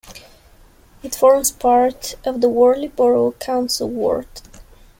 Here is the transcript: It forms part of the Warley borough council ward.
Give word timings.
It 1.03 1.13
forms 1.13 1.51
part 1.51 2.15
of 2.25 2.41
the 2.41 2.49
Warley 2.49 2.87
borough 2.87 3.33
council 3.33 3.87
ward. 3.87 4.27